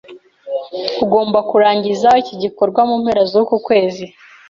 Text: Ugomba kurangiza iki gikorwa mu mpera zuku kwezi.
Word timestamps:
Ugomba 1.03 1.39
kurangiza 1.49 2.09
iki 2.21 2.35
gikorwa 2.43 2.81
mu 2.89 2.95
mpera 3.01 3.23
zuku 3.31 3.55
kwezi. 3.67 4.05